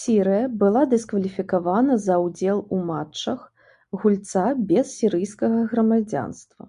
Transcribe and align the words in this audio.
Сірыя 0.00 0.44
была 0.60 0.82
дыскваліфікавана 0.92 1.92
за 2.06 2.14
ўдзел 2.26 2.58
у 2.78 2.80
матчах 2.92 3.40
гульца 4.04 4.46
без 4.72 4.86
сірыйскага 5.02 5.58
грамадзянства. 5.76 6.62